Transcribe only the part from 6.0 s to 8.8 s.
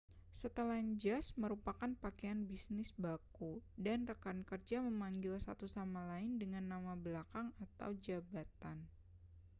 lain dengan nama belakang ataupun jabatan